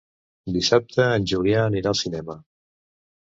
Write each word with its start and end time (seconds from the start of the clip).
Dissabte 0.53 1.05
en 1.17 1.27
Julià 1.33 1.61
anirà 1.65 1.91
al 1.93 1.99
cinema. 2.01 2.39